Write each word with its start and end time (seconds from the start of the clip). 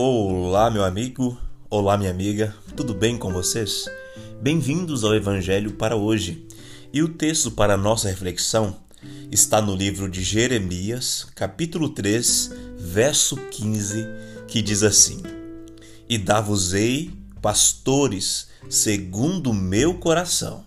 Olá, 0.00 0.70
meu 0.70 0.84
amigo, 0.84 1.36
olá, 1.68 1.98
minha 1.98 2.12
amiga, 2.12 2.54
tudo 2.76 2.94
bem 2.94 3.18
com 3.18 3.32
vocês? 3.32 3.86
Bem-vindos 4.40 5.02
ao 5.02 5.12
Evangelho 5.12 5.72
para 5.72 5.96
hoje. 5.96 6.46
E 6.92 7.02
o 7.02 7.08
texto 7.08 7.50
para 7.50 7.76
nossa 7.76 8.08
reflexão 8.08 8.76
está 9.28 9.60
no 9.60 9.74
livro 9.74 10.08
de 10.08 10.22
Jeremias, 10.22 11.26
capítulo 11.34 11.88
3, 11.88 12.52
verso 12.78 13.36
15, 13.36 14.06
que 14.46 14.62
diz 14.62 14.84
assim: 14.84 15.20
E 16.08 16.16
dar-vos-ei 16.16 17.10
pastores 17.42 18.46
segundo 18.70 19.50
o 19.50 19.54
meu 19.54 19.94
coração, 19.94 20.64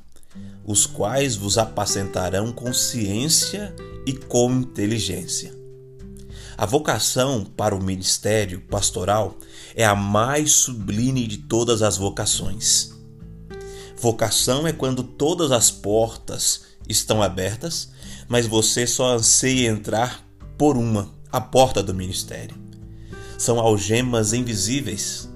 os 0.65 0.85
quais 0.85 1.37
vos 1.37 1.57
apacentarão 1.57 2.51
com 2.51 2.73
ciência 2.73 3.73
e 4.05 4.11
com 4.11 4.51
inteligência. 4.51 5.60
A 6.57 6.65
vocação 6.65 7.45
para 7.45 7.75
o 7.75 7.81
ministério 7.81 8.61
pastoral 8.61 9.37
é 9.75 9.85
a 9.85 9.95
mais 9.95 10.51
sublime 10.51 11.25
de 11.25 11.37
todas 11.37 11.81
as 11.81 11.97
vocações. 11.97 12.91
Vocação 13.97 14.67
é 14.67 14.73
quando 14.73 15.03
todas 15.03 15.51
as 15.51 15.69
portas 15.69 16.63
estão 16.87 17.21
abertas, 17.21 17.91
mas 18.27 18.47
você 18.47 18.85
só 18.87 19.15
anseia 19.15 19.69
entrar 19.69 20.27
por 20.57 20.77
uma, 20.77 21.13
a 21.31 21.39
porta 21.39 21.81
do 21.81 21.93
ministério. 21.93 22.55
São 23.37 23.59
algemas 23.59 24.33
invisíveis. 24.33 25.29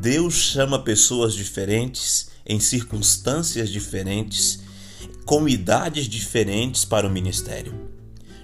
Deus 0.00 0.34
chama 0.34 0.78
pessoas 0.78 1.34
diferentes, 1.34 2.28
em 2.46 2.60
circunstâncias 2.60 3.68
diferentes, 3.68 4.60
com 5.24 5.48
idades 5.48 6.06
diferentes 6.06 6.84
para 6.84 7.06
o 7.06 7.10
ministério. 7.10 7.97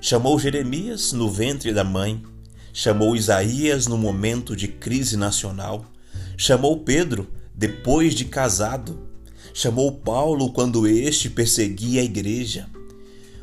Chamou 0.07 0.39
Jeremias 0.39 1.13
no 1.13 1.31
ventre 1.31 1.73
da 1.73 1.83
mãe, 1.83 2.23
chamou 2.75 3.17
Isaías 3.17 3.87
no 3.87 3.97
momento 3.97 4.55
de 4.55 4.69
crise 4.69 5.17
nacional, 5.17 5.83
chamou 6.37 6.81
Pedro 6.81 7.27
depois 7.55 8.15
de 8.15 8.27
casado, 8.27 8.99
chamou 9.55 9.91
Paulo 9.93 10.53
quando 10.53 10.87
este 10.87 11.31
perseguia 11.31 12.03
a 12.03 12.05
igreja. 12.05 12.69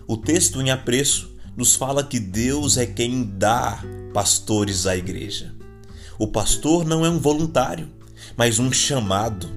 O 0.05 0.15
texto 0.15 0.61
em 0.61 0.69
apreço 0.69 1.31
nos 1.57 1.73
fala 1.73 2.03
que 2.03 2.19
Deus 2.19 2.77
é 2.77 2.85
quem 2.85 3.23
dá 3.23 3.83
pastores 4.13 4.85
à 4.85 4.95
igreja. 4.95 5.55
O 6.19 6.27
pastor 6.27 6.85
não 6.85 7.03
é 7.03 7.09
um 7.09 7.17
voluntário, 7.17 7.89
mas 8.37 8.59
um 8.59 8.71
chamado. 8.71 9.49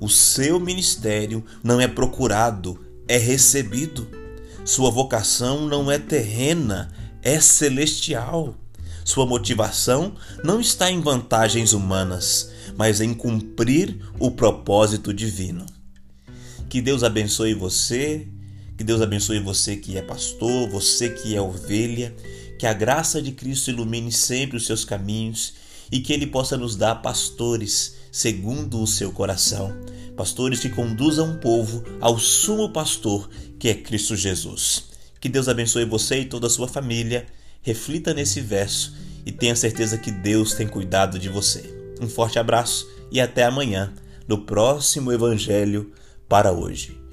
O 0.00 0.08
seu 0.08 0.58
ministério 0.58 1.44
não 1.62 1.78
é 1.82 1.86
procurado, 1.86 2.80
é 3.06 3.18
recebido. 3.18 4.08
Sua 4.66 4.90
vocação 4.90 5.68
não 5.68 5.92
é 5.92 5.96
terrena, 5.96 6.92
é 7.22 7.40
celestial. 7.40 8.52
Sua 9.04 9.24
motivação 9.24 10.16
não 10.42 10.60
está 10.60 10.90
em 10.90 11.00
vantagens 11.00 11.72
humanas, 11.72 12.50
mas 12.76 13.00
em 13.00 13.14
cumprir 13.14 13.96
o 14.18 14.28
propósito 14.32 15.14
divino. 15.14 15.64
Que 16.68 16.82
Deus 16.82 17.04
abençoe 17.04 17.54
você, 17.54 18.26
que 18.76 18.82
Deus 18.82 19.00
abençoe 19.00 19.38
você 19.38 19.76
que 19.76 19.96
é 19.96 20.02
pastor, 20.02 20.68
você 20.68 21.10
que 21.10 21.36
é 21.36 21.40
ovelha, 21.40 22.12
que 22.58 22.66
a 22.66 22.72
graça 22.72 23.22
de 23.22 23.30
Cristo 23.30 23.70
ilumine 23.70 24.10
sempre 24.10 24.56
os 24.56 24.66
seus 24.66 24.84
caminhos 24.84 25.54
e 25.92 26.00
que 26.00 26.12
Ele 26.12 26.26
possa 26.26 26.56
nos 26.56 26.74
dar 26.74 26.96
pastores 26.96 27.94
segundo 28.10 28.82
o 28.82 28.86
seu 28.86 29.12
coração, 29.12 29.72
pastores 30.16 30.60
que 30.60 30.70
conduzam 30.70 31.32
o 31.32 31.38
povo 31.38 31.84
ao 32.00 32.18
sumo 32.18 32.72
pastor 32.72 33.28
que 33.58 33.68
é 33.68 33.74
Cristo 33.74 34.16
Jesus. 34.16 34.84
Que 35.20 35.28
Deus 35.28 35.48
abençoe 35.48 35.84
você 35.84 36.20
e 36.20 36.24
toda 36.24 36.46
a 36.46 36.50
sua 36.50 36.68
família. 36.68 37.26
Reflita 37.62 38.14
nesse 38.14 38.40
verso 38.40 38.94
e 39.24 39.32
tenha 39.32 39.56
certeza 39.56 39.98
que 39.98 40.10
Deus 40.10 40.54
tem 40.54 40.66
cuidado 40.66 41.18
de 41.18 41.28
você. 41.28 41.74
Um 42.00 42.08
forte 42.08 42.38
abraço 42.38 42.86
e 43.10 43.20
até 43.20 43.44
amanhã 43.44 43.92
no 44.26 44.38
próximo 44.38 45.12
Evangelho 45.12 45.92
para 46.28 46.52
hoje. 46.52 47.05